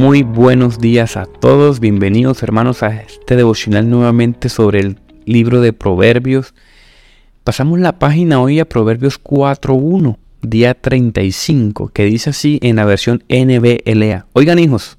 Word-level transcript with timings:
Muy 0.00 0.22
buenos 0.22 0.78
días 0.78 1.18
a 1.18 1.26
todos, 1.26 1.78
bienvenidos 1.78 2.42
hermanos 2.42 2.82
a 2.82 3.02
este 3.02 3.36
devocional 3.36 3.90
nuevamente 3.90 4.48
sobre 4.48 4.80
el 4.80 4.98
libro 5.26 5.60
de 5.60 5.74
Proverbios. 5.74 6.54
Pasamos 7.44 7.78
la 7.80 7.98
página 7.98 8.40
hoy 8.40 8.60
a 8.60 8.64
Proverbios 8.64 9.22
4.1, 9.22 10.16
día 10.40 10.72
35, 10.72 11.88
que 11.88 12.06
dice 12.06 12.30
así 12.30 12.58
en 12.62 12.76
la 12.76 12.86
versión 12.86 13.22
NBLA. 13.28 14.24
Oigan 14.32 14.58
hijos, 14.58 14.96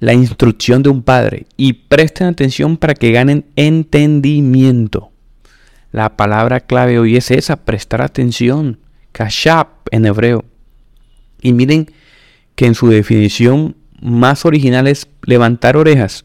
la 0.00 0.12
instrucción 0.12 0.82
de 0.82 0.88
un 0.88 1.04
padre 1.04 1.46
y 1.56 1.74
presten 1.74 2.26
atención 2.26 2.78
para 2.78 2.94
que 2.94 3.12
ganen 3.12 3.44
entendimiento. 3.54 5.12
La 5.92 6.16
palabra 6.16 6.58
clave 6.58 6.98
hoy 6.98 7.16
es 7.16 7.30
esa, 7.30 7.64
prestar 7.64 8.02
atención, 8.02 8.80
kashab 9.12 9.68
en 9.92 10.04
hebreo. 10.04 10.44
Y 11.40 11.52
miren 11.52 11.92
que 12.56 12.66
en 12.66 12.74
su 12.74 12.88
definición 12.88 13.76
más 14.00 14.44
original 14.44 14.86
es 14.86 15.08
levantar 15.24 15.76
orejas. 15.76 16.24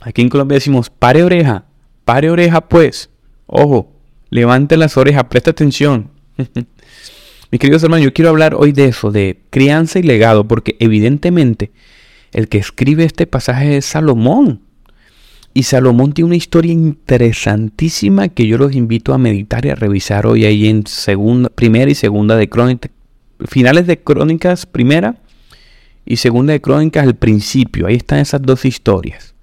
Aquí 0.00 0.22
en 0.22 0.28
Colombia 0.28 0.56
decimos, 0.56 0.90
pare 0.90 1.22
oreja, 1.22 1.64
pare 2.04 2.30
oreja 2.30 2.60
pues. 2.62 3.10
Ojo, 3.46 3.92
levante 4.30 4.76
las 4.76 4.96
orejas, 4.96 5.24
presta 5.24 5.50
atención. 5.50 6.10
Mis 7.50 7.60
queridos 7.60 7.82
hermanos, 7.82 8.04
yo 8.04 8.12
quiero 8.12 8.30
hablar 8.30 8.54
hoy 8.54 8.72
de 8.72 8.86
eso, 8.86 9.12
de 9.12 9.40
crianza 9.50 9.98
y 9.98 10.02
legado, 10.02 10.48
porque 10.48 10.76
evidentemente 10.80 11.70
el 12.32 12.48
que 12.48 12.58
escribe 12.58 13.04
este 13.04 13.26
pasaje 13.26 13.76
es 13.76 13.84
Salomón. 13.84 14.62
Y 15.54 15.64
Salomón 15.64 16.14
tiene 16.14 16.28
una 16.28 16.36
historia 16.36 16.72
interesantísima 16.72 18.30
que 18.30 18.46
yo 18.46 18.56
los 18.56 18.74
invito 18.74 19.12
a 19.12 19.18
meditar 19.18 19.66
y 19.66 19.68
a 19.68 19.74
revisar 19.74 20.26
hoy 20.26 20.46
ahí 20.46 20.66
en 20.66 20.86
segunda, 20.86 21.50
primera 21.50 21.90
y 21.90 21.94
segunda 21.94 22.36
de 22.36 22.48
crónicas, 22.48 22.90
finales 23.46 23.86
de 23.86 23.98
crónicas 23.98 24.64
primera 24.64 25.16
y 26.04 26.16
segunda 26.16 26.52
de 26.52 26.60
Crónicas 26.60 27.04
al 27.04 27.14
principio. 27.14 27.86
Ahí 27.86 27.96
están 27.96 28.18
esas 28.18 28.42
dos 28.42 28.64
historias. 28.64 29.34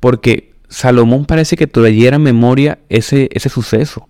Porque 0.00 0.52
Salomón 0.68 1.26
parece 1.26 1.56
que 1.56 1.66
trayera 1.66 2.16
en 2.16 2.22
memoria 2.22 2.78
ese, 2.88 3.28
ese 3.32 3.48
suceso 3.48 4.08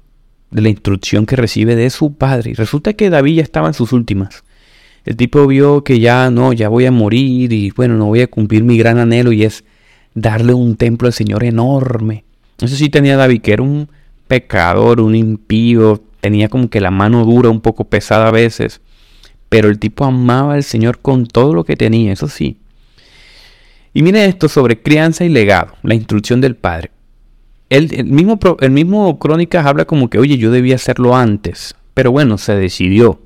de 0.50 0.62
la 0.62 0.68
instrucción 0.68 1.26
que 1.26 1.36
recibe 1.36 1.76
de 1.76 1.90
su 1.90 2.14
padre. 2.14 2.54
Resulta 2.54 2.92
que 2.94 3.10
David 3.10 3.36
ya 3.36 3.42
estaba 3.42 3.68
en 3.68 3.74
sus 3.74 3.92
últimas. 3.92 4.44
El 5.04 5.16
tipo 5.16 5.46
vio 5.46 5.84
que 5.84 6.00
ya 6.00 6.30
no, 6.30 6.52
ya 6.52 6.68
voy 6.68 6.86
a 6.86 6.90
morir 6.90 7.52
y 7.52 7.70
bueno, 7.70 7.96
no 7.96 8.06
voy 8.06 8.22
a 8.22 8.26
cumplir 8.26 8.64
mi 8.64 8.76
gran 8.76 8.98
anhelo 8.98 9.32
y 9.32 9.44
es 9.44 9.64
darle 10.14 10.54
un 10.54 10.76
templo 10.76 11.06
al 11.06 11.12
Señor 11.12 11.44
enorme. 11.44 12.24
Eso 12.60 12.74
sí 12.74 12.88
tenía 12.88 13.16
David, 13.16 13.42
que 13.42 13.52
era 13.52 13.62
un 13.62 13.88
pecador, 14.26 15.00
un 15.00 15.14
impío, 15.14 16.02
tenía 16.20 16.48
como 16.48 16.70
que 16.70 16.80
la 16.80 16.90
mano 16.90 17.24
dura, 17.24 17.50
un 17.50 17.60
poco 17.60 17.84
pesada 17.84 18.28
a 18.28 18.32
veces. 18.32 18.80
Pero 19.48 19.68
el 19.68 19.78
tipo 19.78 20.04
amaba 20.04 20.54
al 20.54 20.64
Señor 20.64 20.98
con 20.98 21.26
todo 21.26 21.54
lo 21.54 21.64
que 21.64 21.76
tenía, 21.76 22.12
eso 22.12 22.28
sí. 22.28 22.58
Y 23.94 24.02
mire 24.02 24.24
esto 24.26 24.48
sobre 24.48 24.82
crianza 24.82 25.24
y 25.24 25.28
legado, 25.28 25.74
la 25.82 25.94
instrucción 25.94 26.40
del 26.40 26.56
padre. 26.56 26.90
El, 27.68 28.04
mismo, 28.04 28.38
el 28.60 28.70
mismo 28.70 29.18
Crónicas 29.18 29.66
habla 29.66 29.86
como 29.86 30.10
que, 30.10 30.18
oye, 30.18 30.36
yo 30.36 30.50
debía 30.50 30.76
hacerlo 30.76 31.16
antes. 31.16 31.74
Pero 31.94 32.12
bueno, 32.12 32.38
se 32.38 32.54
decidió. 32.54 33.20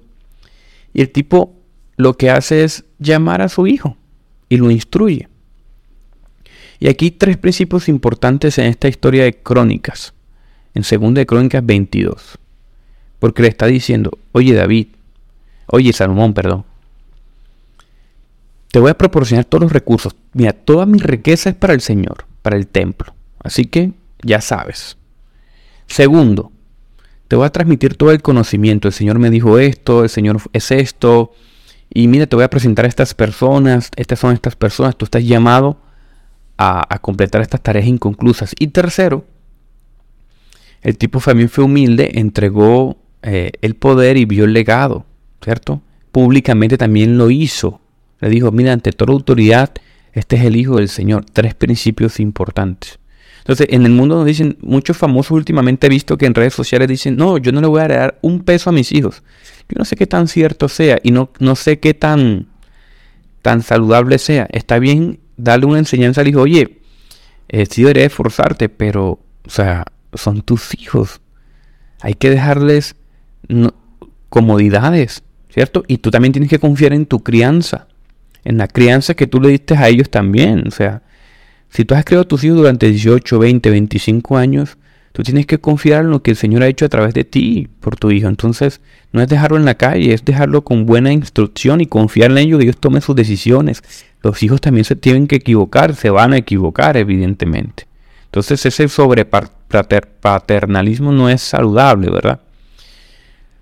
Y 0.94 1.00
el 1.00 1.10
tipo 1.10 1.54
lo 1.96 2.16
que 2.16 2.30
hace 2.30 2.64
es 2.64 2.84
llamar 2.98 3.42
a 3.42 3.48
su 3.48 3.66
hijo 3.66 3.96
y 4.48 4.56
lo 4.56 4.70
instruye. 4.70 5.28
Y 6.78 6.88
aquí 6.88 7.10
tres 7.10 7.36
principios 7.36 7.88
importantes 7.88 8.58
en 8.58 8.66
esta 8.66 8.88
historia 8.88 9.24
de 9.24 9.34
Crónicas, 9.34 10.14
en 10.74 10.82
2 10.82 11.14
de 11.14 11.26
Crónicas 11.26 11.64
22. 11.64 12.38
Porque 13.18 13.42
le 13.42 13.48
está 13.48 13.66
diciendo, 13.66 14.18
oye 14.32 14.54
David, 14.54 14.86
Oye, 15.70 15.92
Salomón, 15.92 16.34
perdón. 16.34 16.64
Te 18.72 18.78
voy 18.78 18.90
a 18.90 18.98
proporcionar 18.98 19.44
todos 19.44 19.62
los 19.62 19.72
recursos. 19.72 20.14
Mira, 20.32 20.52
toda 20.52 20.86
mi 20.86 20.98
riqueza 20.98 21.50
es 21.50 21.56
para 21.56 21.74
el 21.74 21.80
Señor, 21.80 22.26
para 22.42 22.56
el 22.56 22.66
templo. 22.66 23.14
Así 23.42 23.66
que 23.66 23.92
ya 24.22 24.40
sabes. 24.40 24.96
Segundo, 25.86 26.52
te 27.28 27.36
voy 27.36 27.46
a 27.46 27.50
transmitir 27.50 27.96
todo 27.96 28.12
el 28.12 28.22
conocimiento. 28.22 28.88
El 28.88 28.94
Señor 28.94 29.18
me 29.18 29.30
dijo 29.30 29.58
esto, 29.58 30.04
el 30.04 30.08
Señor 30.08 30.40
es 30.52 30.70
esto. 30.70 31.32
Y 31.92 32.06
mira, 32.06 32.26
te 32.26 32.36
voy 32.36 32.44
a 32.44 32.50
presentar 32.50 32.84
a 32.84 32.88
estas 32.88 33.14
personas. 33.14 33.90
Estas 33.96 34.20
son 34.20 34.34
estas 34.34 34.56
personas. 34.56 34.96
Tú 34.96 35.04
estás 35.04 35.24
llamado 35.24 35.78
a, 36.58 36.98
completar 37.00 37.40
estas 37.40 37.62
tareas 37.62 37.86
inconclusas. 37.86 38.54
Y 38.58 38.68
tercero, 38.68 39.24
el 40.82 40.98
tipo 40.98 41.20
también 41.20 41.48
fue 41.48 41.64
humilde, 41.64 42.10
entregó 42.14 42.98
eh, 43.22 43.52
el 43.62 43.74
poder 43.76 44.16
y 44.16 44.26
vio 44.26 44.44
el 44.44 44.52
legado. 44.52 45.06
¿Cierto? 45.42 45.82
Públicamente 46.12 46.76
también 46.78 47.18
lo 47.18 47.30
hizo. 47.30 47.80
Le 48.20 48.28
dijo, 48.28 48.52
mira, 48.52 48.72
ante 48.72 48.92
toda 48.92 49.12
autoridad, 49.12 49.72
este 50.12 50.36
es 50.36 50.44
el 50.44 50.56
Hijo 50.56 50.76
del 50.76 50.88
Señor. 50.88 51.24
Tres 51.32 51.54
principios 51.54 52.20
importantes. 52.20 52.98
Entonces, 53.38 53.68
en 53.70 53.86
el 53.86 53.92
mundo 53.92 54.16
nos 54.16 54.26
dicen, 54.26 54.58
muchos 54.60 54.96
famosos 54.96 55.32
últimamente 55.32 55.86
he 55.86 55.90
visto 55.90 56.18
que 56.18 56.26
en 56.26 56.34
redes 56.34 56.52
sociales 56.52 56.88
dicen, 56.88 57.16
no, 57.16 57.38
yo 57.38 57.52
no 57.52 57.60
le 57.60 57.66
voy 57.66 57.80
a 57.80 57.88
dar 57.88 58.18
un 58.20 58.40
peso 58.40 58.70
a 58.70 58.72
mis 58.72 58.92
hijos. 58.92 59.22
Yo 59.68 59.76
no 59.78 59.84
sé 59.84 59.96
qué 59.96 60.06
tan 60.06 60.28
cierto 60.28 60.68
sea 60.68 60.98
y 61.02 61.10
no, 61.10 61.30
no 61.38 61.56
sé 61.56 61.80
qué 61.80 61.94
tan, 61.94 62.48
tan 63.40 63.62
saludable 63.62 64.18
sea. 64.18 64.46
Está 64.50 64.78
bien 64.78 65.20
darle 65.36 65.66
una 65.66 65.78
enseñanza 65.78 66.20
al 66.20 66.28
hijo, 66.28 66.42
oye, 66.42 66.80
eh, 67.48 67.66
sí 67.66 67.82
debería 67.82 68.04
esforzarte, 68.04 68.68
pero, 68.68 69.20
o 69.46 69.50
sea, 69.50 69.84
son 70.14 70.42
tus 70.42 70.74
hijos. 70.78 71.20
Hay 72.00 72.14
que 72.14 72.30
dejarles 72.30 72.94
comodidades. 74.28 75.22
¿Cierto? 75.52 75.84
Y 75.86 75.98
tú 75.98 76.10
también 76.10 76.32
tienes 76.32 76.50
que 76.50 76.58
confiar 76.58 76.92
en 76.92 77.06
tu 77.06 77.22
crianza, 77.22 77.86
en 78.44 78.58
la 78.58 78.68
crianza 78.68 79.14
que 79.14 79.26
tú 79.26 79.40
le 79.40 79.50
diste 79.50 79.74
a 79.74 79.88
ellos 79.88 80.10
también. 80.10 80.64
O 80.66 80.70
sea, 80.70 81.02
si 81.68 81.84
tú 81.84 81.94
has 81.94 82.04
criado 82.04 82.22
a 82.22 82.28
tus 82.28 82.42
hijos 82.44 82.58
durante 82.58 82.88
18, 82.88 83.38
20, 83.38 83.70
25 83.70 84.36
años, 84.36 84.76
tú 85.12 85.22
tienes 85.22 85.46
que 85.46 85.58
confiar 85.58 86.04
en 86.04 86.10
lo 86.10 86.22
que 86.22 86.32
el 86.32 86.36
Señor 86.36 86.62
ha 86.62 86.68
hecho 86.68 86.84
a 86.84 86.88
través 86.88 87.14
de 87.14 87.24
ti 87.24 87.68
por 87.80 87.96
tu 87.96 88.10
hijo. 88.10 88.28
Entonces, 88.28 88.80
no 89.12 89.20
es 89.20 89.28
dejarlo 89.28 89.56
en 89.56 89.64
la 89.64 89.74
calle, 89.74 90.14
es 90.14 90.24
dejarlo 90.24 90.62
con 90.62 90.86
buena 90.86 91.12
instrucción 91.12 91.80
y 91.80 91.86
confiar 91.86 92.30
en 92.30 92.38
ellos, 92.38 92.58
que 92.58 92.64
ellos 92.64 92.78
tomen 92.78 93.02
sus 93.02 93.16
decisiones. 93.16 93.82
Los 94.22 94.42
hijos 94.42 94.60
también 94.60 94.84
se 94.84 94.96
tienen 94.96 95.26
que 95.26 95.36
equivocar, 95.36 95.94
se 95.96 96.10
van 96.10 96.32
a 96.32 96.36
equivocar, 96.36 96.96
evidentemente. 96.96 97.86
Entonces, 98.26 98.64
ese 98.64 98.86
sobre 98.86 99.24
paternalismo 99.24 101.10
no 101.10 101.28
es 101.28 101.40
saludable, 101.40 102.10
¿verdad? 102.10 102.40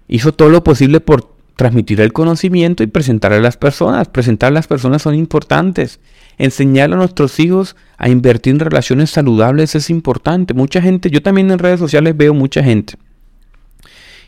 Hizo 0.09 0.32
todo 0.32 0.50
lo 0.50 0.62
posible 0.62 1.00
por 1.00 1.38
transmitir 1.58 2.00
el 2.00 2.12
conocimiento 2.12 2.84
y 2.84 2.86
presentar 2.86 3.32
a 3.32 3.41
las 3.41 3.56
personas. 3.56 4.06
Presentar 4.06 4.52
a 4.52 4.54
las 4.54 4.69
personas 4.69 5.02
son 5.02 5.16
importantes. 5.16 5.98
Enseñar 6.38 6.92
a 6.92 6.96
nuestros 6.96 7.41
hijos 7.41 7.74
a 7.96 8.08
invertir 8.08 8.52
en 8.52 8.60
relaciones 8.60 9.10
saludables 9.10 9.74
es 9.74 9.91
importante. 9.91 10.54
Mucha 10.54 10.80
gente, 10.80 11.10
yo 11.10 11.20
también 11.20 11.50
en 11.50 11.58
redes 11.58 11.80
sociales 11.80 12.16
veo 12.16 12.32
mucha 12.32 12.62
gente 12.62 12.94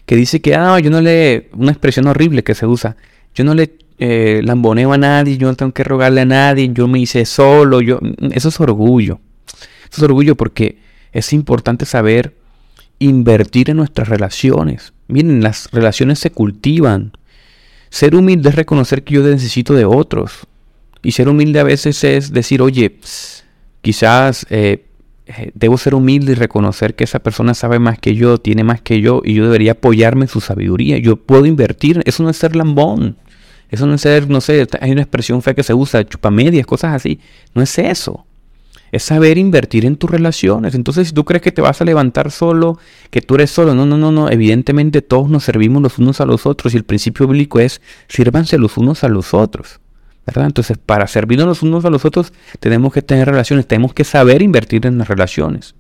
que 0.07 0.17
dice 0.17 0.41
que, 0.41 0.57
ah, 0.57 0.81
yo 0.81 0.91
no 0.91 1.01
le, 1.01 1.51
una 1.53 1.71
expresión 1.71 2.09
horrible 2.09 2.43
que 2.43 2.57
se 2.57 2.67
usa, 2.67 2.97
yo 3.33 3.45
no 3.45 3.55
le 3.55 3.79
eh, 4.01 4.41
lamboneo 4.43 4.93
a 4.93 4.99
nadie, 4.99 5.39
yo 5.39 5.47
no 5.47 5.55
tengo 5.55 5.71
que 5.71 5.85
rogarle 5.85 6.23
a 6.23 6.25
nadie, 6.25 6.69
yo 6.73 6.89
me 6.89 6.99
hice 6.99 7.25
solo, 7.25 7.81
yo, 7.81 8.01
eso 8.33 8.49
es 8.49 8.59
orgullo. 8.59 9.21
Eso 9.47 9.99
es 9.99 10.03
orgullo 10.03 10.35
porque 10.35 10.79
es 11.13 11.33
importante 11.33 11.87
saber 11.87 12.35
invertir 12.99 13.71
en 13.71 13.77
nuestras 13.77 14.09
relaciones. 14.09 14.93
Miren, 15.07 15.45
las 15.45 15.71
relaciones 15.71 16.19
se 16.19 16.33
cultivan, 16.33 17.13
ser 17.91 18.15
humilde 18.15 18.49
es 18.49 18.55
reconocer 18.55 19.05
que 19.05 19.15
yo 19.15 19.23
necesito 19.23 19.75
de 19.75 19.85
otros. 19.85 20.47
Y 21.03 21.13
ser 21.13 21.29
humilde 21.29 21.61
a 21.61 21.65
veces 21.65 22.03
es 22.05 22.33
decir, 22.33 22.63
oye, 22.63 22.97
quizás 23.83 24.47
eh, 24.51 24.87
eh, 25.27 25.51
debo 25.55 25.79
ser 25.79 25.95
humilde 25.95 26.33
y 26.33 26.35
reconocer 26.35 26.95
que 26.95 27.05
esa 27.05 27.19
persona 27.19 27.55
sabe 27.55 27.79
más 27.79 27.99
que 27.99 28.15
yo, 28.15 28.39
tiene 28.39 28.65
más 28.65 28.81
que 28.81 29.01
yo, 29.01 29.23
y 29.25 29.35
yo 29.35 29.45
debería 29.45 29.73
apoyarme 29.73 30.23
en 30.23 30.29
su 30.29 30.41
sabiduría. 30.41 30.99
Yo 30.99 31.17
puedo 31.17 31.47
invertir, 31.47 32.03
eso 32.05 32.23
no 32.23 32.31
es 32.31 32.37
ser 32.37 32.57
lambón. 32.57 33.17
Eso 33.71 33.87
no 33.87 33.95
es 33.95 34.01
ser, 34.01 34.29
no 34.29 34.41
sé, 34.41 34.67
hay 34.81 34.91
una 34.91 35.03
expresión 35.03 35.43
fea 35.43 35.55
que 35.55 35.63
se 35.63 35.75
usa, 35.75 36.05
chupamedias, 36.05 36.67
cosas 36.67 36.95
así. 36.95 37.21
No 37.55 37.63
es 37.63 37.79
eso 37.79 38.27
es 38.93 39.03
saber 39.03 39.39
invertir 39.39 39.85
en 39.85 39.97
tus 39.97 40.11
relaciones. 40.11 40.75
Entonces, 40.75 41.09
si 41.09 41.15
tú 41.15 41.25
crees 41.25 41.43
que 41.43 41.53
te 41.53 41.63
vas 41.63 41.81
a 41.81 41.85
levantar 41.85 42.31
solo, 42.31 42.79
que 43.11 43.21
tú 43.21 43.37
eres 43.37 43.51
solo, 43.51 43.75
no, 43.75 43.87
no, 43.87 43.97
no, 43.97 44.13
no. 44.13 44.31
Evidentemente 44.31 45.03
todos 45.03 45.29
nos 45.29 45.45
servimos 45.45 45.83
los 45.83 45.99
unos 45.99 46.21
a 46.21 46.27
los 46.27 46.47
otros 46.47 46.75
y 46.75 46.77
el 46.77 46.85
principio 46.85 47.27
bíblico 47.27 47.61
es 47.61 47.81
sírvanse 48.09 48.59
los 48.59 48.77
unos 48.77 49.05
a 49.05 49.09
los 49.09 49.35
otros. 49.35 49.81
¿verdad? 50.27 50.47
Entonces, 50.47 50.79
para 50.79 51.07
servirnos 51.07 51.47
los 51.47 51.63
unos 51.63 51.85
a 51.85 51.91
los 51.91 52.05
otros, 52.05 52.33
tenemos 52.61 52.93
que 52.93 53.03
tener 53.03 53.29
relaciones, 53.29 53.67
tenemos 53.67 53.95
que 53.95 54.05
saber 54.05 54.43
invertir 54.43 54.87
en 54.87 54.99
las 54.99 55.09
relaciones. 55.09 55.75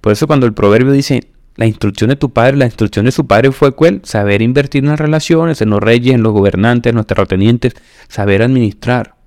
Por 0.00 0.12
eso 0.12 0.26
cuando 0.26 0.46
el 0.46 0.52
proverbio 0.52 0.92
dice, 0.92 1.28
la 1.56 1.66
instrucción 1.66 2.08
de 2.08 2.16
tu 2.16 2.30
padre, 2.30 2.56
la 2.56 2.66
instrucción 2.66 3.04
de 3.04 3.12
su 3.12 3.26
padre 3.26 3.50
fue 3.50 3.72
cuál? 3.72 4.00
Saber 4.04 4.42
invertir 4.42 4.84
en 4.84 4.90
las 4.90 5.00
relaciones, 5.00 5.60
en 5.60 5.70
los 5.70 5.80
reyes, 5.80 6.14
en 6.14 6.22
los 6.22 6.32
gobernantes, 6.32 6.90
en 6.90 6.96
los 6.96 7.06
terratenientes, 7.06 7.74
saber 8.08 8.42
administrar. 8.42 9.17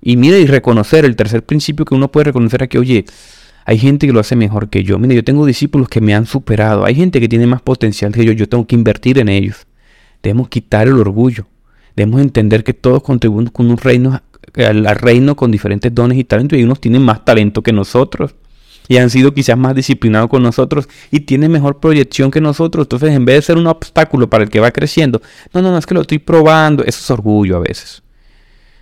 Y 0.00 0.16
mire 0.16 0.40
y 0.40 0.46
reconocer 0.46 1.04
el 1.04 1.16
tercer 1.16 1.44
principio 1.44 1.84
que 1.84 1.94
uno 1.94 2.10
puede 2.10 2.24
reconocer 2.24 2.62
aquí, 2.62 2.78
oye, 2.78 3.04
hay 3.64 3.78
gente 3.78 4.06
que 4.06 4.12
lo 4.12 4.20
hace 4.20 4.36
mejor 4.36 4.70
que 4.70 4.82
yo. 4.82 4.98
Mire, 4.98 5.14
yo 5.14 5.24
tengo 5.24 5.44
discípulos 5.44 5.88
que 5.88 6.00
me 6.00 6.14
han 6.14 6.24
superado. 6.24 6.84
Hay 6.84 6.94
gente 6.94 7.20
que 7.20 7.28
tiene 7.28 7.46
más 7.46 7.60
potencial 7.60 8.12
que 8.12 8.24
yo. 8.24 8.32
Yo 8.32 8.48
tengo 8.48 8.66
que 8.66 8.74
invertir 8.74 9.18
en 9.18 9.28
ellos. 9.28 9.66
Debemos 10.22 10.48
quitar 10.48 10.88
el 10.88 10.94
orgullo. 10.94 11.46
Debemos 11.94 12.20
entender 12.22 12.64
que 12.64 12.72
todos 12.72 13.02
contribuimos 13.02 13.52
con 13.52 13.70
un 13.70 13.76
reino 13.76 14.20
al, 14.56 14.84
reino 14.96 15.36
con 15.36 15.50
diferentes 15.50 15.94
dones 15.94 16.18
y 16.18 16.24
talentos 16.24 16.58
y 16.58 16.62
unos 16.62 16.80
tienen 16.80 17.02
más 17.02 17.24
talento 17.24 17.62
que 17.62 17.72
nosotros 17.72 18.34
y 18.88 18.96
han 18.96 19.10
sido 19.10 19.34
quizás 19.34 19.58
más 19.58 19.74
disciplinados 19.74 20.30
con 20.30 20.42
nosotros 20.42 20.88
y 21.10 21.20
tienen 21.20 21.52
mejor 21.52 21.78
proyección 21.78 22.30
que 22.30 22.40
nosotros. 22.40 22.86
Entonces, 22.86 23.10
en 23.10 23.24
vez 23.26 23.36
de 23.36 23.42
ser 23.42 23.58
un 23.58 23.66
obstáculo 23.66 24.30
para 24.30 24.44
el 24.44 24.50
que 24.50 24.60
va 24.60 24.70
creciendo, 24.70 25.20
no, 25.52 25.60
no, 25.60 25.70
no, 25.70 25.78
es 25.78 25.84
que 25.84 25.94
lo 25.94 26.00
estoy 26.00 26.18
probando. 26.18 26.82
Eso 26.84 27.00
es 27.00 27.10
orgullo 27.10 27.56
a 27.58 27.60
veces. 27.60 28.02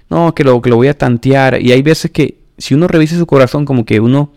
No, 0.09 0.35
que 0.35 0.45
lo, 0.45 0.61
que 0.63 0.71
lo 0.71 0.77
voy 0.77 0.89
a 0.89 0.97
tantear. 0.97 1.61
Y 1.61 1.73
hay 1.73 1.83
veces 1.83 2.11
que 2.11 2.39
si 2.59 2.75
uno 2.75 2.89
revisa 2.89 3.17
su 3.17 3.27
corazón, 3.27 3.65
como 3.65 3.85
que 3.85 4.01
uno, 4.01 4.33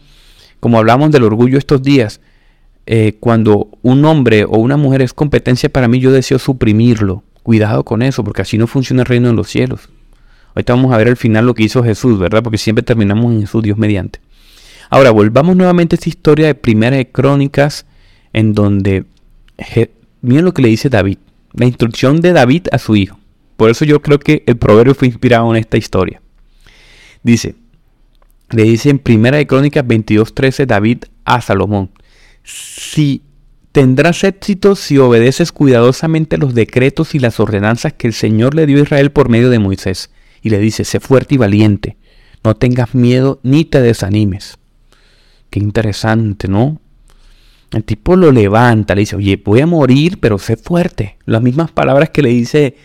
como 0.60 0.78
hablamos 0.78 1.12
del 1.12 1.24
orgullo 1.24 1.58
estos 1.58 1.82
días, 1.82 2.22
eh, 2.86 3.18
cuando 3.20 3.70
un 3.82 4.04
hombre 4.06 4.46
o 4.46 4.58
una 4.58 4.78
mujer 4.78 5.02
es 5.02 5.14
competencia 5.14 5.70
para 5.70 5.88
mí, 5.88 6.00
yo 6.00 6.12
deseo 6.12 6.40
suprimirlo. 6.40 7.24
Cuidado 7.44 7.84
con 7.84 8.02
eso, 8.02 8.24
porque 8.24 8.42
así 8.42 8.58
no 8.58 8.68
funciona 8.68 9.04
el 9.04 9.06
reino 9.06 9.30
de 9.30 9.36
los 9.36 9.48
cielos. 9.48 9.90
Ahorita 10.56 10.74
vamos 10.74 10.94
a 10.94 10.98
ver 10.98 11.08
al 11.08 11.18
final 11.18 11.46
lo 11.46 11.54
que 11.54 11.64
hizo 11.64 11.84
Jesús, 11.84 12.20
¿verdad? 12.20 12.42
Porque 12.44 12.58
siempre 12.58 12.84
terminamos 12.84 13.32
en 13.32 13.42
Jesús, 13.42 13.64
Dios 13.64 13.78
mediante. 13.78 14.20
Ahora, 14.90 15.12
volvamos 15.12 15.56
nuevamente 15.56 15.96
a 15.96 15.98
esta 15.98 16.10
historia 16.10 16.48
de 16.48 16.56
Primera 16.56 16.98
de 16.98 17.10
Crónicas, 17.10 17.86
en 18.34 18.54
donde, 18.54 19.06
miren 20.22 20.46
lo 20.46 20.54
que 20.54 20.64
le 20.64 20.70
dice 20.70 20.90
David, 20.90 21.20
la 21.54 21.66
instrucción 21.66 22.22
de 22.22 22.34
David 22.34 22.68
a 22.72 22.80
su 22.80 22.96
hijo. 22.96 23.19
Por 23.60 23.70
eso 23.70 23.84
yo 23.84 24.02
creo 24.02 24.20
que 24.20 24.42
el 24.46 24.56
proverbio 24.56 24.96
fue 24.96 25.10
inspirado 25.10 25.54
en 25.54 25.58
esta 25.58 25.76
historia. 25.76 26.22
Dice, 27.24 27.56
le 28.52 28.64
dice 28.64 28.90
en 28.90 29.00
Primera 29.00 29.36
de 29.36 29.48
Crónicas 29.48 29.84
22.13 29.84 30.66
David 30.66 31.00
a 31.26 31.42
Salomón, 31.42 31.92
si 32.42 33.22
tendrás 33.74 34.24
éxito 34.24 34.78
si 34.78 34.98
obedeces 34.98 35.52
cuidadosamente 35.52 36.38
los 36.38 36.54
decretos 36.54 37.16
y 37.16 37.20
las 37.20 37.42
ordenanzas 37.42 37.92
que 37.92 38.08
el 38.08 38.14
Señor 38.14 38.56
le 38.56 38.66
dio 38.66 38.78
a 38.78 38.84
Israel 38.84 39.12
por 39.12 39.28
medio 39.28 39.50
de 39.50 39.60
Moisés. 39.60 40.10
Y 40.42 40.52
le 40.52 40.60
dice, 40.60 40.86
sé 40.86 41.02
fuerte 41.02 41.36
y 41.36 41.38
valiente, 41.38 41.98
no 42.46 42.56
tengas 42.56 42.96
miedo 42.96 43.42
ni 43.44 43.66
te 43.66 43.82
desanimes. 43.82 44.58
Qué 45.50 45.60
interesante, 45.60 46.48
¿no? 46.48 46.80
El 47.72 47.84
tipo 47.84 48.16
lo 48.16 48.32
levanta, 48.32 48.96
le 48.96 49.02
dice, 49.02 49.18
oye, 49.18 49.36
voy 49.36 49.60
a 49.60 49.68
morir, 49.68 50.18
pero 50.22 50.40
sé 50.40 50.56
fuerte. 50.56 51.18
Las 51.26 51.42
mismas 51.42 51.72
palabras 51.72 52.10
que 52.12 52.22
le 52.22 52.30
dice 52.30 52.78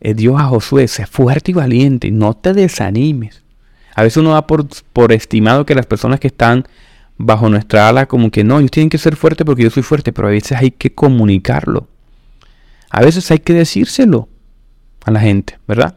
Dios 0.00 0.40
a 0.40 0.44
Josué, 0.44 0.88
sé 0.88 1.06
fuerte 1.06 1.50
y 1.50 1.54
valiente, 1.54 2.10
no 2.10 2.34
te 2.34 2.52
desanimes. 2.52 3.42
A 3.94 4.02
veces 4.02 4.18
uno 4.18 4.32
da 4.32 4.46
por, 4.46 4.66
por 4.92 5.12
estimado 5.12 5.66
que 5.66 5.74
las 5.74 5.86
personas 5.86 6.20
que 6.20 6.28
están 6.28 6.64
bajo 7.18 7.48
nuestra 7.48 7.88
ala, 7.88 8.06
como 8.06 8.30
que 8.30 8.44
no, 8.44 8.58
ellos 8.58 8.70
tienen 8.70 8.88
que 8.88 8.98
ser 8.98 9.16
fuertes 9.16 9.44
porque 9.44 9.64
yo 9.64 9.70
soy 9.70 9.82
fuerte, 9.82 10.12
pero 10.12 10.28
a 10.28 10.30
veces 10.30 10.56
hay 10.58 10.70
que 10.70 10.94
comunicarlo. 10.94 11.88
A 12.88 13.02
veces 13.02 13.30
hay 13.30 13.40
que 13.40 13.52
decírselo 13.52 14.28
a 15.04 15.10
la 15.10 15.20
gente, 15.20 15.58
¿verdad? 15.68 15.96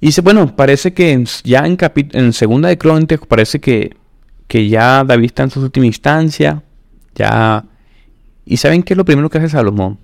Y 0.00 0.06
dice, 0.06 0.20
bueno, 0.20 0.54
parece 0.54 0.94
que 0.94 1.24
ya 1.42 1.66
en, 1.66 1.76
en 2.12 2.32
segunda 2.32 2.68
de 2.68 2.78
Crónicas 2.78 3.20
parece 3.26 3.60
que 3.60 3.96
que 4.48 4.68
ya 4.68 5.04
David 5.04 5.26
está 5.26 5.44
en 5.44 5.50
su 5.50 5.60
última 5.60 5.86
instancia, 5.86 6.62
ya... 7.14 7.64
¿Y 8.46 8.56
saben 8.56 8.82
qué 8.82 8.94
es 8.94 8.96
lo 8.96 9.04
primero 9.04 9.28
que 9.28 9.36
hace 9.36 9.50
Salomón? 9.50 9.98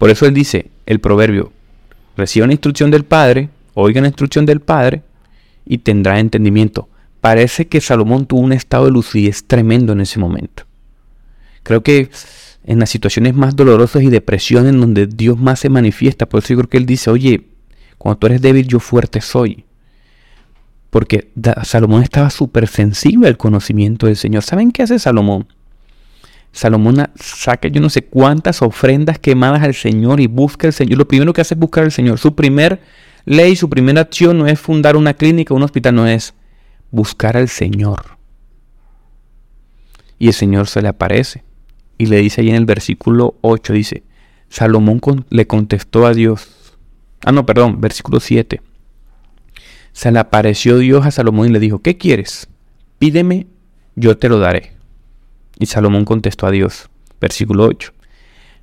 Por 0.00 0.08
eso 0.08 0.24
él 0.24 0.32
dice, 0.32 0.70
el 0.86 0.98
proverbio, 0.98 1.52
reciba 2.16 2.44
una 2.44 2.54
instrucción 2.54 2.90
del 2.90 3.04
Padre, 3.04 3.50
oiga 3.74 4.00
la 4.00 4.06
instrucción 4.06 4.46
del 4.46 4.60
Padre 4.60 5.02
y 5.66 5.76
tendrá 5.76 6.18
entendimiento. 6.18 6.88
Parece 7.20 7.68
que 7.68 7.82
Salomón 7.82 8.24
tuvo 8.24 8.40
un 8.40 8.54
estado 8.54 8.86
de 8.86 8.92
lucidez 8.92 9.44
tremendo 9.44 9.92
en 9.92 10.00
ese 10.00 10.18
momento. 10.18 10.62
Creo 11.62 11.82
que 11.82 12.08
en 12.64 12.78
las 12.78 12.88
situaciones 12.88 13.34
más 13.34 13.54
dolorosas 13.54 14.02
y 14.02 14.08
depresión 14.08 14.66
en 14.66 14.80
donde 14.80 15.06
Dios 15.06 15.38
más 15.38 15.60
se 15.60 15.68
manifiesta, 15.68 16.26
por 16.26 16.42
eso 16.42 16.54
yo 16.54 16.60
creo 16.60 16.70
que 16.70 16.78
él 16.78 16.86
dice, 16.86 17.10
oye, 17.10 17.48
cuando 17.98 18.20
tú 18.20 18.28
eres 18.28 18.40
débil, 18.40 18.66
yo 18.66 18.80
fuerte 18.80 19.20
soy 19.20 19.66
porque 20.88 21.30
Salomón 21.62 22.02
estaba 22.02 22.30
súper 22.30 22.66
sensible 22.66 23.28
al 23.28 23.36
conocimiento 23.36 24.06
del 24.06 24.16
Señor. 24.16 24.42
¿Saben 24.42 24.72
qué 24.72 24.82
hace 24.82 24.98
Salomón? 24.98 25.46
Salomón 26.52 27.08
saca 27.14 27.68
yo 27.68 27.80
no 27.80 27.90
sé 27.90 28.04
cuántas 28.04 28.62
ofrendas 28.62 29.18
quemadas 29.18 29.62
al 29.62 29.74
Señor 29.74 30.20
y 30.20 30.26
busca 30.26 30.66
al 30.66 30.72
Señor. 30.72 30.98
Lo 30.98 31.08
primero 31.08 31.32
que 31.32 31.40
hace 31.40 31.54
es 31.54 31.60
buscar 31.60 31.84
al 31.84 31.92
Señor. 31.92 32.18
Su 32.18 32.34
primer 32.34 32.80
ley, 33.24 33.56
su 33.56 33.68
primera 33.68 34.00
acción 34.00 34.38
no 34.38 34.46
es 34.46 34.58
fundar 34.58 34.96
una 34.96 35.14
clínica, 35.14 35.54
un 35.54 35.62
hospital, 35.62 35.94
no 35.94 36.06
es 36.06 36.34
buscar 36.90 37.36
al 37.36 37.48
Señor. 37.48 38.18
Y 40.18 40.26
el 40.26 40.34
Señor 40.34 40.66
se 40.66 40.82
le 40.82 40.88
aparece 40.88 41.44
y 41.98 42.06
le 42.06 42.18
dice 42.18 42.40
ahí 42.40 42.50
en 42.50 42.56
el 42.56 42.66
versículo 42.66 43.36
8, 43.42 43.72
dice, 43.72 44.02
Salomón 44.48 45.00
le 45.30 45.46
contestó 45.46 46.06
a 46.06 46.12
Dios. 46.12 46.76
Ah, 47.24 47.32
no, 47.32 47.46
perdón, 47.46 47.80
versículo 47.80 48.20
7 48.20 48.60
se 49.92 50.10
le 50.10 50.18
apareció 50.18 50.78
Dios 50.78 51.04
a 51.06 51.10
Salomón 51.10 51.48
y 51.48 51.52
le 51.52 51.60
dijo, 51.60 51.80
¿qué 51.80 51.96
quieres? 51.96 52.48
Pídeme, 52.98 53.46
yo 53.96 54.16
te 54.18 54.28
lo 54.28 54.38
daré. 54.38 54.72
Y 55.60 55.66
Salomón 55.66 56.06
contestó 56.06 56.46
a 56.46 56.50
Dios, 56.50 56.88
versículo 57.20 57.66
8, 57.66 57.92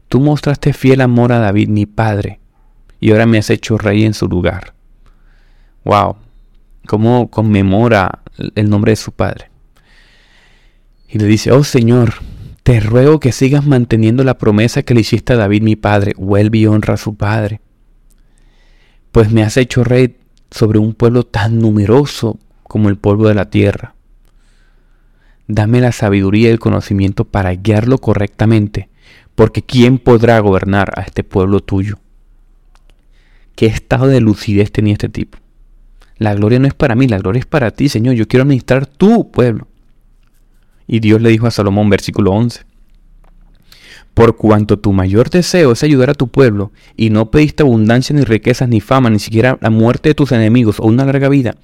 Tú 0.09 0.19
mostraste 0.19 0.73
fiel 0.73 1.01
amor 1.01 1.31
a 1.31 1.38
David, 1.38 1.69
mi 1.69 1.85
padre, 1.85 2.39
y 2.99 3.11
ahora 3.11 3.27
me 3.27 3.38
has 3.38 3.51
hecho 3.51 3.77
rey 3.77 4.03
en 4.03 4.15
su 4.15 4.27
lugar. 4.27 4.73
Wow, 5.85 6.15
cómo 6.88 7.29
conmemora 7.29 8.23
el 8.55 8.69
nombre 8.69 8.94
de 8.94 8.95
su 8.95 9.11
padre. 9.11 9.51
Y 11.07 11.19
le 11.19 11.25
dice, 11.25 11.51
oh 11.51 11.63
Señor, 11.63 12.15
te 12.63 12.79
ruego 12.79 13.19
que 13.19 13.31
sigas 13.31 13.65
manteniendo 13.65 14.23
la 14.23 14.39
promesa 14.39 14.81
que 14.81 14.95
le 14.95 15.01
hiciste 15.01 15.33
a 15.33 15.38
David 15.38 15.61
mi 15.61 15.75
padre, 15.75 16.13
vuelve 16.17 16.57
y 16.57 16.65
honra 16.65 16.95
a 16.95 16.97
su 16.97 17.15
padre. 17.15 17.61
Pues 19.11 19.31
me 19.31 19.44
has 19.44 19.55
hecho 19.55 19.83
rey 19.83 20.17
sobre 20.49 20.79
un 20.79 20.95
pueblo 20.95 21.27
tan 21.27 21.59
numeroso 21.59 22.39
como 22.63 22.89
el 22.89 22.97
polvo 22.97 23.27
de 23.27 23.35
la 23.35 23.51
tierra. 23.51 23.94
Dame 25.47 25.79
la 25.79 25.91
sabiduría 25.91 26.49
y 26.49 26.51
el 26.51 26.59
conocimiento 26.59 27.25
para 27.25 27.53
guiarlo 27.53 27.99
correctamente, 27.99 28.89
porque 29.35 29.61
¿quién 29.61 29.97
podrá 29.97 30.39
gobernar 30.39 30.91
a 30.97 31.01
este 31.01 31.23
pueblo 31.23 31.61
tuyo? 31.61 31.99
¿Qué 33.55 33.65
estado 33.65 34.07
de 34.07 34.21
lucidez 34.21 34.71
tenía 34.71 34.94
este 34.94 35.09
tipo? 35.09 35.38
La 36.17 36.33
gloria 36.33 36.59
no 36.59 36.67
es 36.67 36.73
para 36.73 36.95
mí, 36.95 37.07
la 37.07 37.19
gloria 37.19 37.39
es 37.39 37.45
para 37.45 37.71
ti, 37.71 37.89
Señor. 37.89 38.15
Yo 38.15 38.27
quiero 38.27 38.44
administrar 38.44 38.88
tu 38.88 39.31
pueblo. 39.31 39.67
Y 40.88 40.99
Dios 40.99 41.21
le 41.21 41.29
dijo 41.29 41.47
a 41.47 41.51
Salomón, 41.51 41.89
versículo 41.89 42.31
11, 42.31 42.61
por 44.13 44.35
cuanto 44.35 44.80
tu 44.80 44.94
mayor 44.94 45.30
deseo 45.30 45.73
es 45.73 45.83
ayudar 45.83 46.09
a 46.09 46.16
tu 46.16 46.27
pueblo, 46.27 46.71
y 46.95 47.09
no 47.11 47.30
pediste 47.30 47.63
abundancia 47.63 48.16
ni 48.16 48.23
riquezas 48.23 48.68
ni 48.68 48.81
fama, 48.81 49.09
ni 49.09 49.19
siquiera 49.19 49.57
la 49.61 49.69
muerte 49.69 50.09
de 50.09 50.16
tus 50.16 50.31
enemigos 50.31 50.80
o 50.80 50.87
una 50.87 51.06
larga 51.06 51.30
vida, 51.30 51.56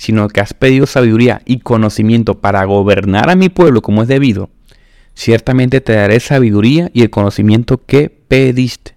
sino 0.00 0.28
que 0.28 0.40
has 0.40 0.54
pedido 0.54 0.86
sabiduría 0.86 1.42
y 1.44 1.58
conocimiento 1.58 2.40
para 2.40 2.64
gobernar 2.64 3.28
a 3.28 3.36
mi 3.36 3.50
pueblo 3.50 3.82
como 3.82 4.00
es 4.00 4.08
debido, 4.08 4.48
ciertamente 5.12 5.82
te 5.82 5.92
daré 5.92 6.20
sabiduría 6.20 6.90
y 6.94 7.02
el 7.02 7.10
conocimiento 7.10 7.84
que 7.84 8.08
pediste. 8.08 8.94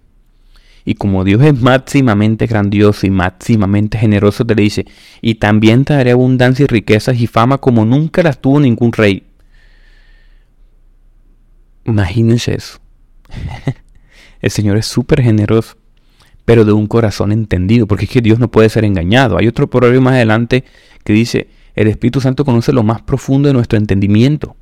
Y 0.85 0.95
como 0.95 1.25
Dios 1.25 1.43
es 1.43 1.59
máximamente 1.59 2.47
grandioso 2.47 3.05
y 3.05 3.09
máximamente 3.09 3.97
generoso, 3.97 4.45
te 4.45 4.55
le 4.55 4.63
dice, 4.63 4.85
y 5.21 5.35
también 5.35 5.83
te 5.83 5.93
daré 5.93 6.11
abundancia 6.11 6.63
y 6.63 6.67
riquezas 6.67 7.19
y 7.19 7.27
fama 7.27 7.57
como 7.57 7.83
nunca 7.83 8.23
las 8.23 8.39
tuvo 8.39 8.61
ningún 8.61 8.93
rey. 8.93 9.23
Imagínense 11.83 12.55
eso. 12.55 12.79
el 14.41 14.51
Señor 14.51 14.77
es 14.77 14.85
súper 14.85 15.21
generoso, 15.21 15.75
pero 16.45 16.65
de 16.65 16.73
un 16.73 16.87
corazón 16.87 17.31
entendido, 17.31 17.87
porque 17.87 18.05
es 18.05 18.11
que 18.11 18.21
Dios 18.21 18.39
no 18.39 18.49
puede 18.49 18.69
ser 18.69 18.85
engañado. 18.85 19.37
Hay 19.37 19.47
otro 19.47 19.69
proverbio 19.69 20.01
más 20.01 20.15
adelante 20.15 20.63
que 21.03 21.13
dice, 21.13 21.47
el 21.75 21.87
Espíritu 21.87 22.21
Santo 22.21 22.45
conoce 22.45 22.73
lo 22.73 22.83
más 22.83 23.01
profundo 23.01 23.47
de 23.47 23.53
nuestro 23.53 23.77
entendimiento. 23.77 24.55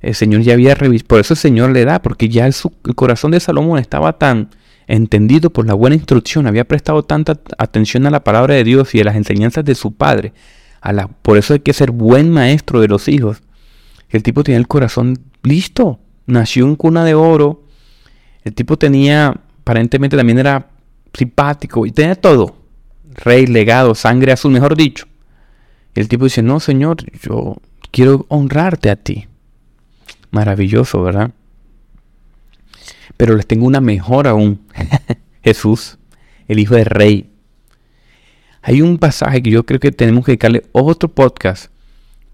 El 0.00 0.14
Señor 0.14 0.42
ya 0.42 0.52
había 0.52 0.74
revisado, 0.74 1.08
por 1.08 1.20
eso 1.20 1.34
el 1.34 1.38
Señor 1.38 1.70
le 1.70 1.84
da, 1.84 2.02
porque 2.02 2.28
ya 2.28 2.46
el, 2.46 2.54
corazón 2.94 3.30
de 3.30 3.40
Salomón 3.40 3.78
estaba 3.78 4.18
tan 4.18 4.50
entendido 4.86 5.50
por 5.50 5.66
la 5.66 5.74
buena 5.74 5.96
instrucción, 5.96 6.46
había 6.46 6.64
prestado 6.64 7.02
tanta 7.02 7.40
atención 7.58 8.06
a 8.06 8.10
la 8.10 8.22
palabra 8.22 8.54
de 8.54 8.64
Dios 8.64 8.94
y 8.94 9.00
a 9.00 9.04
las 9.04 9.16
enseñanzas 9.16 9.64
de 9.64 9.74
su 9.74 9.94
padre. 9.94 10.32
Por 11.22 11.38
eso 11.38 11.54
hay 11.54 11.60
que 11.60 11.72
ser 11.72 11.90
buen 11.90 12.30
maestro 12.30 12.80
de 12.80 12.88
los 12.88 13.08
hijos. 13.08 13.42
El 14.10 14.22
tipo 14.22 14.44
tiene 14.44 14.60
el 14.60 14.68
corazón 14.68 15.18
listo 15.42 16.00
nació 16.26 16.66
en 16.66 16.76
cuna 16.76 17.04
de 17.04 17.14
oro. 17.14 17.64
El 18.44 18.54
tipo 18.54 18.76
tenía, 18.76 19.40
aparentemente 19.64 20.14
también 20.14 20.38
era 20.38 20.66
simpático 21.14 21.86
y 21.86 21.90
tenía 21.90 22.14
todo. 22.14 22.54
Rey, 23.14 23.46
legado, 23.46 23.94
sangre 23.94 24.32
azul, 24.32 24.52
mejor 24.52 24.76
dicho. 24.76 25.06
Y 25.94 26.00
el 26.00 26.08
tipo 26.08 26.24
dice, 26.24 26.42
no, 26.42 26.60
Señor, 26.60 26.98
yo 27.22 27.56
quiero 27.90 28.26
honrarte 28.28 28.90
a 28.90 28.96
ti. 28.96 29.26
Maravilloso, 30.30 31.02
¿verdad? 31.02 31.30
Pero 33.16 33.36
les 33.36 33.46
tengo 33.46 33.66
una 33.66 33.80
mejor 33.80 34.28
aún. 34.28 34.60
Jesús, 35.42 35.96
el 36.46 36.58
Hijo 36.58 36.74
del 36.74 36.86
Rey. 36.86 37.30
Hay 38.60 38.82
un 38.82 38.98
pasaje 38.98 39.42
que 39.42 39.50
yo 39.50 39.64
creo 39.64 39.80
que 39.80 39.92
tenemos 39.92 40.26
que 40.26 40.32
dedicarle 40.32 40.64
otro 40.72 41.08
podcast 41.08 41.70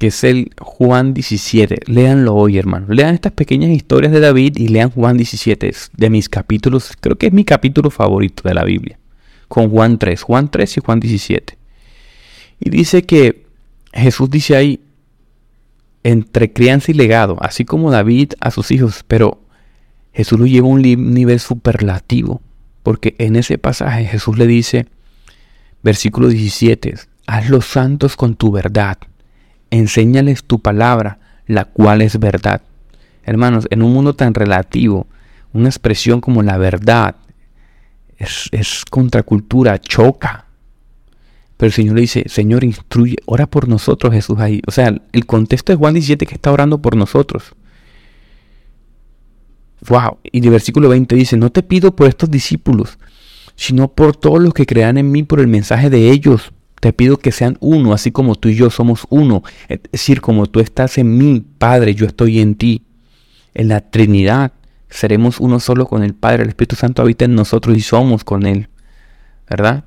que 0.01 0.07
es 0.07 0.25
el 0.25 0.51
Juan 0.59 1.13
17. 1.13 1.83
Léanlo 1.85 2.35
hoy, 2.35 2.57
hermano. 2.57 2.87
Lean 2.89 3.15
estas 3.15 3.33
pequeñas 3.33 3.71
historias 3.71 4.11
de 4.13 4.21
David 4.21 4.57
y 4.57 4.69
lean 4.69 4.91
Juan 4.91 5.19
17. 5.19 5.69
Es 5.69 5.91
de 5.95 6.09
mis 6.09 6.31
capítulos, 6.31 6.93
creo 6.99 7.19
que 7.19 7.27
es 7.27 7.35
mi 7.35 7.45
capítulo 7.45 7.91
favorito 7.91 8.43
de 8.49 8.55
la 8.55 8.65
Biblia. 8.65 8.99
con 9.47 9.69
Juan 9.69 9.99
3, 9.99 10.23
Juan 10.23 10.51
3 10.51 10.79
y 10.79 10.81
Juan 10.81 11.01
17. 11.01 11.59
Y 12.61 12.71
dice 12.71 13.03
que 13.03 13.45
Jesús 13.93 14.31
dice 14.31 14.57
ahí, 14.57 14.81
entre 16.03 16.51
crianza 16.51 16.93
y 16.93 16.95
legado, 16.95 17.37
así 17.41 17.67
como 17.67 17.91
David 17.91 18.33
a 18.41 18.51
sus 18.51 18.71
hijos, 18.71 19.05
pero 19.07 19.43
Jesús 20.15 20.39
lo 20.39 20.47
lleva 20.47 20.69
a 20.69 20.71
un 20.71 20.81
nivel 20.81 21.41
superlativo, 21.41 22.41
porque 22.83 23.17
en 23.19 23.37
ese 23.37 23.59
pasaje 23.59 24.07
Jesús 24.07 24.39
le 24.39 24.47
dice, 24.47 24.87
versículo 25.83 26.29
17, 26.29 26.95
haz 27.27 27.51
los 27.51 27.67
santos 27.67 28.17
con 28.17 28.37
tu 28.37 28.51
verdad, 28.51 28.97
enséñales 29.71 30.45
tu 30.45 30.61
palabra, 30.61 31.19
la 31.47 31.65
cual 31.65 32.03
es 32.03 32.19
verdad. 32.19 32.63
Hermanos, 33.25 33.67
en 33.71 33.83
un 33.83 33.93
mundo 33.93 34.15
tan 34.15 34.35
relativo, 34.35 35.07
una 35.53 35.69
expresión 35.69 36.21
como 36.21 36.43
la 36.43 36.59
verdad 36.59 37.17
es, 38.17 38.49
es 38.53 38.85
contracultura, 38.89 39.79
choca. 39.79 40.47
Pero 41.57 41.69
el 41.69 41.73
Señor 41.73 41.95
le 41.97 42.01
dice, 42.03 42.25
Señor, 42.27 42.65
instruye, 42.65 43.17
ora 43.27 43.47
por 43.47 43.69
nosotros, 43.69 44.15
Jesús 44.15 44.39
ahí. 44.39 44.63
O 44.67 44.71
sea, 44.71 44.95
el 45.13 45.27
contexto 45.27 45.73
de 45.73 45.77
Juan 45.77 45.95
17 45.95 46.25
que 46.25 46.35
está 46.35 46.51
orando 46.51 46.81
por 46.81 46.97
nosotros. 46.97 47.55
Wow. 49.89 50.19
Y 50.23 50.45
el 50.45 50.51
versículo 50.51 50.89
20 50.89 51.15
dice, 51.15 51.37
no 51.37 51.51
te 51.51 51.63
pido 51.63 51.95
por 51.95 52.09
estos 52.09 52.31
discípulos, 52.31 52.99
sino 53.57 53.89
por 53.89 54.17
todos 54.17 54.41
los 54.41 54.55
que 54.55 54.67
crean 54.67 54.99
en 54.99 55.11
mí 55.11 55.23
por 55.23 55.41
el 55.41 55.49
mensaje 55.49 55.91
de 55.91 56.11
ellos. 56.11 56.53
Te 56.81 56.95
pido 56.95 57.19
que 57.19 57.31
sean 57.31 57.59
uno, 57.61 57.93
así 57.93 58.11
como 58.11 58.37
tú 58.37 58.49
y 58.49 58.55
yo 58.55 58.71
somos 58.71 59.07
uno. 59.11 59.43
Es 59.69 59.81
decir, 59.93 60.23
como 60.23 60.47
tú 60.47 60.61
estás 60.61 60.97
en 60.97 61.19
mí, 61.19 61.45
Padre, 61.59 61.95
yo 61.95 62.07
estoy 62.07 62.41
en 62.41 62.55
ti. 62.55 62.87
En 63.53 63.69
la 63.69 63.83
Trinidad 63.83 64.53
seremos 64.89 65.41
uno 65.41 65.61
solo 65.61 65.87
con 65.87 66.03
el 66.03 66.15
Padre. 66.15 66.45
El 66.45 66.49
Espíritu 66.49 66.77
Santo 66.77 67.03
habita 67.03 67.27
en 67.27 67.35
nosotros 67.35 67.77
y 67.77 67.83
somos 67.83 68.25
con 68.25 68.47
Él. 68.47 68.69
¿Verdad? 69.49 69.85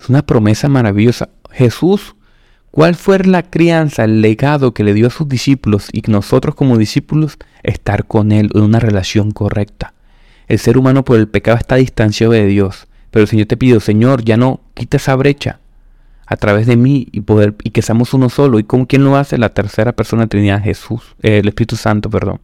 Es 0.00 0.08
una 0.08 0.22
promesa 0.22 0.70
maravillosa. 0.70 1.28
Jesús, 1.50 2.16
¿cuál 2.70 2.94
fue 2.94 3.18
la 3.18 3.42
crianza, 3.42 4.04
el 4.04 4.22
legado 4.22 4.72
que 4.72 4.84
le 4.84 4.94
dio 4.94 5.08
a 5.08 5.10
sus 5.10 5.28
discípulos 5.28 5.90
y 5.92 6.00
nosotros 6.10 6.54
como 6.54 6.78
discípulos 6.78 7.36
estar 7.62 8.06
con 8.06 8.32
Él 8.32 8.50
en 8.54 8.62
una 8.62 8.80
relación 8.80 9.30
correcta? 9.30 9.92
El 10.48 10.58
ser 10.58 10.78
humano 10.78 11.04
por 11.04 11.18
el 11.18 11.28
pecado 11.28 11.58
está 11.58 11.74
distanciado 11.74 12.32
de 12.32 12.46
Dios. 12.46 12.88
Pero 13.10 13.24
el 13.24 13.28
Señor 13.28 13.46
te 13.46 13.58
pido, 13.58 13.78
Señor, 13.78 14.24
ya 14.24 14.38
no 14.38 14.60
quita 14.74 14.96
esa 14.96 15.14
brecha 15.16 15.58
a 16.26 16.36
través 16.36 16.66
de 16.66 16.76
mí 16.76 17.08
y 17.12 17.20
poder 17.22 17.54
y 17.62 17.70
que 17.70 17.82
seamos 17.82 18.14
uno 18.14 18.28
solo. 18.28 18.58
¿Y 18.58 18.64
con 18.64 18.86
quién 18.86 19.04
lo 19.04 19.16
hace? 19.16 19.38
La 19.38 19.50
tercera 19.50 19.92
persona 19.92 20.26
Trinidad, 20.26 20.62
Jesús, 20.62 21.02
eh, 21.22 21.38
el 21.38 21.48
Espíritu 21.48 21.76
Santo, 21.76 22.10
perdón. 22.10 22.40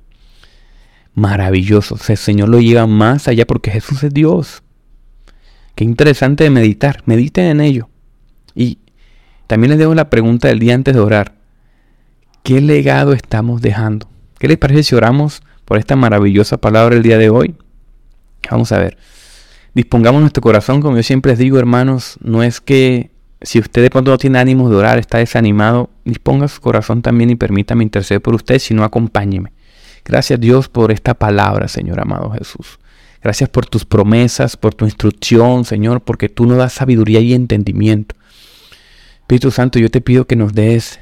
Maravilloso. 1.14 1.98
el 2.08 2.16
Señor 2.16 2.48
lo 2.48 2.60
lleva 2.60 2.86
más 2.86 3.28
allá 3.28 3.46
porque 3.46 3.70
Jesús 3.70 4.02
es 4.02 4.12
Dios. 4.12 4.62
Qué 5.74 5.84
interesante 5.84 6.44
de 6.44 6.50
meditar. 6.50 7.02
Mediten 7.06 7.46
en 7.46 7.60
ello. 7.60 7.88
Y 8.54 8.78
también 9.46 9.70
les 9.70 9.78
dejo 9.78 9.94
la 9.94 10.10
pregunta 10.10 10.48
del 10.48 10.58
día 10.58 10.74
antes 10.74 10.94
de 10.94 11.00
orar. 11.00 11.34
¿Qué 12.42 12.60
legado 12.60 13.12
estamos 13.12 13.62
dejando? 13.62 14.08
¿Qué 14.38 14.48
les 14.48 14.58
parece 14.58 14.82
si 14.82 14.94
oramos 14.94 15.42
por 15.64 15.78
esta 15.78 15.96
maravillosa 15.96 16.56
palabra 16.58 16.96
el 16.96 17.02
día 17.02 17.18
de 17.18 17.30
hoy? 17.30 17.54
Vamos 18.50 18.72
a 18.72 18.78
ver. 18.78 18.96
Dispongamos 19.74 20.20
nuestro 20.20 20.42
corazón, 20.42 20.80
como 20.80 20.96
yo 20.96 21.02
siempre 21.02 21.32
les 21.32 21.38
digo, 21.38 21.58
hermanos, 21.58 22.18
no 22.22 22.42
es 22.42 22.60
que 22.60 23.10
si 23.40 23.58
usted 23.58 23.82
de 23.82 23.90
pronto 23.90 24.10
no 24.10 24.18
tiene 24.18 24.38
ánimo 24.38 24.68
de 24.68 24.76
orar, 24.76 24.98
está 24.98 25.18
desanimado, 25.18 25.90
disponga 26.04 26.48
su 26.48 26.60
corazón 26.60 27.02
también 27.02 27.30
y 27.30 27.36
permítame 27.36 27.84
interceder 27.84 28.20
por 28.20 28.34
usted, 28.34 28.58
si 28.58 28.74
no 28.74 28.84
acompáñeme. 28.84 29.52
Gracias 30.04 30.40
Dios 30.40 30.68
por 30.68 30.90
esta 30.90 31.14
palabra, 31.14 31.68
Señor 31.68 32.00
amado 32.00 32.30
Jesús. 32.30 32.78
Gracias 33.22 33.48
por 33.48 33.66
tus 33.66 33.84
promesas, 33.84 34.56
por 34.56 34.74
tu 34.74 34.84
instrucción, 34.84 35.64
Señor, 35.64 36.00
porque 36.00 36.28
tú 36.28 36.46
nos 36.46 36.58
das 36.58 36.72
sabiduría 36.72 37.20
y 37.20 37.34
entendimiento. 37.34 38.14
Espíritu 39.20 39.50
Santo, 39.50 39.78
yo 39.78 39.90
te 39.90 40.00
pido 40.00 40.26
que 40.26 40.36
nos 40.36 40.54
des 40.54 41.00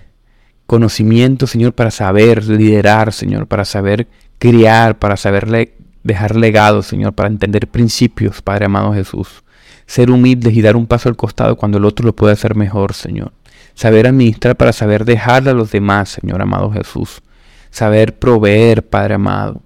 conocimiento, 0.67 1.47
Señor, 1.47 1.75
para 1.75 1.91
saber 1.91 2.45
liderar, 2.45 3.13
Señor, 3.13 3.47
para 3.47 3.65
saber 3.65 4.09
criar, 4.39 4.99
para 4.99 5.17
saber 5.17 5.71
dejar 6.03 6.37
legados, 6.37 6.87
Señor, 6.87 7.13
para 7.13 7.29
entender 7.29 7.69
principios, 7.69 8.43
Padre 8.43 8.67
amado 8.67 8.93
Jesús. 8.93 9.45
Ser 9.87 10.11
humildes 10.11 10.55
y 10.55 10.63
dar 10.63 10.77
un 10.77 10.87
paso 10.87 11.09
al 11.09 11.17
costado 11.17 11.57
cuando 11.57 11.79
el 11.79 11.85
otro 11.85 12.05
lo 12.05 12.15
puede 12.15 12.33
hacer 12.33 12.55
mejor, 12.55 12.93
Señor. 12.93 13.33
Saber 13.75 14.07
administrar 14.07 14.57
para 14.57 14.73
saber 14.73 15.05
dejarle 15.05 15.51
a 15.51 15.55
los 15.55 15.71
demás, 15.71 16.09
Señor 16.21 16.43
amado 16.43 16.71
Jesús. 16.71 17.23
Saber 17.71 18.19
proveer, 18.19 18.87
Padre 18.87 19.15
amado 19.15 19.63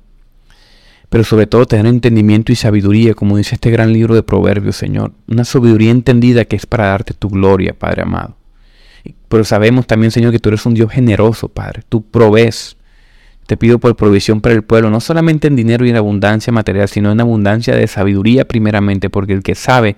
pero 1.11 1.25
sobre 1.25 1.49
todo 1.49 1.67
tener 1.67 1.87
entendimiento 1.87 2.53
y 2.53 2.57
sabiduría, 2.57 3.15
como 3.15 3.37
dice 3.37 3.57
este 3.57 3.71
gran 3.71 3.93
libro 3.93 4.15
de 4.15 4.23
Proverbios, 4.23 4.77
Señor. 4.77 5.13
Una 5.27 5.45
sabiduría 5.45 5.91
entendida 5.91 6.45
que 6.45 6.55
es 6.55 6.67
para 6.67 6.87
darte 6.87 7.15
tu 7.15 7.29
gloria, 7.29 7.77
Padre 7.77 8.03
amado. 8.03 8.37
Pero 9.29 9.43
sabemos 9.43 9.89
también, 9.89 10.13
Señor, 10.13 10.31
que 10.31 10.39
tú 10.39 10.51
eres 10.51 10.65
un 10.67 10.75
Dios 10.75 10.91
generoso, 10.93 11.49
Padre. 11.49 11.83
Tú 11.89 12.03
provees. 12.03 12.77
Te 13.51 13.57
pido 13.57 13.81
por 13.81 13.97
provisión 13.97 14.41
para 14.41 14.55
el 14.55 14.63
pueblo, 14.63 14.91
no 14.91 15.01
solamente 15.01 15.49
en 15.49 15.57
dinero 15.57 15.85
y 15.85 15.91
en 15.91 15.97
abundancia 15.97 16.53
material, 16.53 16.89
sino 16.89 17.11
en 17.11 17.21
abundancia 17.21 17.75
de 17.75 17.89
sabiduría 17.89 18.47
primeramente, 18.47 19.11
porque 19.11 19.33
el 19.33 19.43
que 19.43 19.57
sabe, 19.57 19.97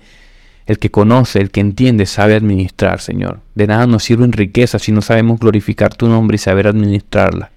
el 0.65 0.79
que 0.79 0.89
conoce, 0.89 1.39
el 1.39 1.51
que 1.51 1.59
entiende, 1.59 2.07
sabe 2.07 2.33
administrar, 2.33 2.99
Señor. 2.99 3.41
De 3.53 3.67
nada 3.67 3.85
nos 3.85 4.03
sirven 4.03 4.31
riquezas 4.31 4.81
si 4.81 4.91
no 4.91 5.03
sabemos 5.03 5.39
glorificar 5.39 5.93
tu 5.93 6.07
nombre 6.07 6.33
y 6.33 6.39
saber 6.39 6.65
administrarla. 6.65 7.51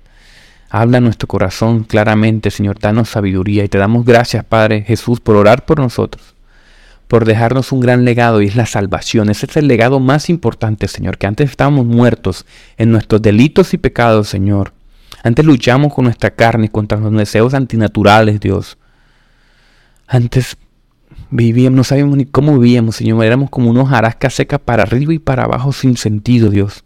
Habla 0.68 1.00
nuestro 1.00 1.28
corazón 1.28 1.84
claramente, 1.84 2.50
Señor, 2.50 2.78
danos 2.78 3.08
sabiduría 3.08 3.64
y 3.64 3.68
te 3.70 3.78
damos 3.78 4.04
gracias, 4.04 4.44
Padre 4.44 4.82
Jesús, 4.82 5.20
por 5.20 5.36
orar 5.36 5.64
por 5.64 5.78
nosotros, 5.78 6.34
por 7.08 7.24
dejarnos 7.24 7.72
un 7.72 7.80
gran 7.80 8.04
legado 8.04 8.42
y 8.42 8.48
es 8.48 8.54
la 8.54 8.66
salvación. 8.66 9.30
Ese 9.30 9.46
es 9.46 9.56
el 9.56 9.66
legado 9.66 9.98
más 9.98 10.28
importante, 10.28 10.88
Señor, 10.88 11.16
que 11.16 11.26
antes 11.26 11.48
estábamos 11.48 11.86
muertos 11.86 12.44
en 12.76 12.92
nuestros 12.92 13.22
delitos 13.22 13.72
y 13.72 13.78
pecados, 13.78 14.28
Señor. 14.28 14.75
Antes 15.22 15.44
luchamos 15.44 15.92
con 15.92 16.04
nuestra 16.04 16.30
carne, 16.30 16.68
contra 16.68 16.98
los 16.98 17.12
deseos 17.12 17.54
antinaturales, 17.54 18.40
Dios. 18.40 18.78
Antes 20.06 20.56
vivíamos, 21.30 21.76
no 21.76 21.84
sabíamos 21.84 22.16
ni 22.16 22.26
cómo 22.26 22.58
vivíamos, 22.58 22.96
Señor. 22.96 23.24
Éramos 23.24 23.50
como 23.50 23.70
unos 23.70 23.88
jarascas 23.88 24.34
secas 24.34 24.60
para 24.60 24.84
arriba 24.84 25.12
y 25.14 25.18
para 25.18 25.44
abajo 25.44 25.72
sin 25.72 25.96
sentido, 25.96 26.50
Dios. 26.50 26.84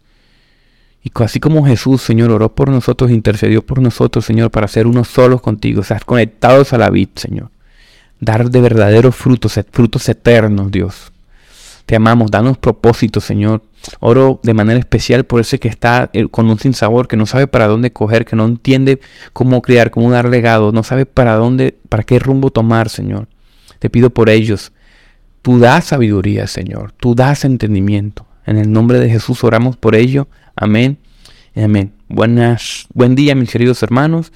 Y 1.03 1.11
así 1.23 1.39
como 1.39 1.65
Jesús, 1.65 2.01
Señor, 2.01 2.31
oró 2.31 2.53
por 2.53 2.69
nosotros, 2.69 3.09
intercedió 3.09 3.65
por 3.65 3.81
nosotros, 3.81 4.23
Señor, 4.25 4.51
para 4.51 4.67
ser 4.67 4.85
unos 4.85 5.07
solos 5.07 5.41
contigo, 5.41 5.83
ser 5.83 6.05
conectados 6.05 6.73
a 6.73 6.77
la 6.77 6.89
vid, 6.89 7.09
Señor. 7.15 7.49
Dar 8.19 8.51
de 8.51 8.61
verdaderos 8.61 9.15
frutos, 9.15 9.59
frutos 9.71 10.07
eternos, 10.09 10.71
Dios. 10.71 11.11
Te 11.91 11.97
amamos, 11.97 12.31
danos 12.31 12.57
propósitos, 12.57 13.25
Señor. 13.25 13.63
Oro 13.99 14.39
de 14.43 14.53
manera 14.53 14.79
especial 14.79 15.25
por 15.25 15.41
ese 15.41 15.59
que 15.59 15.67
está 15.67 16.09
eh, 16.13 16.29
con 16.29 16.49
un 16.49 16.57
sinsabor, 16.57 17.09
que 17.09 17.17
no 17.17 17.25
sabe 17.25 17.47
para 17.47 17.67
dónde 17.67 17.91
coger, 17.91 18.23
que 18.23 18.37
no 18.37 18.45
entiende 18.45 19.01
cómo 19.33 19.61
criar, 19.61 19.91
cómo 19.91 20.09
dar 20.09 20.29
legado, 20.29 20.71
no 20.71 20.83
sabe 20.83 21.05
para 21.05 21.35
dónde, 21.35 21.77
para 21.89 22.03
qué 22.03 22.17
rumbo 22.17 22.49
tomar, 22.49 22.87
Señor. 22.87 23.27
Te 23.79 23.89
pido 23.89 24.09
por 24.09 24.29
ellos. 24.29 24.71
Tú 25.41 25.59
das 25.59 25.83
sabiduría, 25.83 26.47
Señor. 26.47 26.93
Tú 26.93 27.13
das 27.13 27.43
entendimiento. 27.43 28.25
En 28.45 28.57
el 28.57 28.71
nombre 28.71 28.97
de 28.97 29.09
Jesús 29.09 29.43
oramos 29.43 29.75
por 29.75 29.93
ello. 29.93 30.29
Amén. 30.55 30.97
Amén. 31.57 31.91
Buenas, 32.07 32.87
buen 32.93 33.15
día, 33.15 33.35
mis 33.35 33.51
queridos 33.51 33.83
hermanos. 33.83 34.31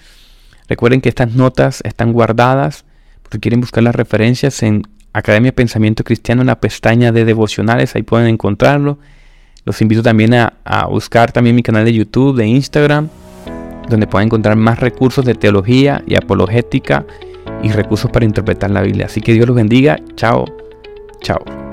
Recuerden 0.68 1.00
que 1.00 1.08
estas 1.08 1.36
notas 1.36 1.80
están 1.86 2.12
guardadas. 2.12 2.84
Si 3.32 3.40
quieren 3.40 3.62
buscar 3.62 3.82
las 3.82 3.96
referencias 3.96 4.62
en 4.62 4.84
Academia 5.18 5.54
Pensamiento 5.54 6.04
Cristiano 6.04 6.42
en 6.42 6.48
la 6.48 6.60
pestaña 6.60 7.12
de 7.12 7.24
devocionales, 7.24 7.96
ahí 7.96 8.04
pueden 8.04 8.28
encontrarlo. 8.28 9.00
Los 9.64 9.82
invito 9.82 10.04
también 10.04 10.34
a, 10.34 10.54
a 10.64 10.88
buscar 10.88 11.32
también 11.32 11.56
mi 11.56 11.64
canal 11.64 11.86
de 11.86 11.94
YouTube, 11.94 12.36
de 12.36 12.46
Instagram, 12.46 13.08
donde 13.90 14.08
pueden 14.08 14.28
encontrar 14.28 14.56
más 14.58 14.80
recursos 14.80 15.24
de 15.24 15.34
teología 15.34 16.04
y 16.06 16.16
apologética 16.16 17.06
y 17.64 17.70
recursos 17.70 18.12
para 18.12 18.26
interpretar 18.26 18.72
la 18.72 18.82
Biblia. 18.82 19.06
Así 19.06 19.22
que 19.22 19.34
Dios 19.34 19.48
los 19.48 19.56
bendiga. 19.56 20.00
Chao. 20.16 20.46
Chao. 21.22 21.65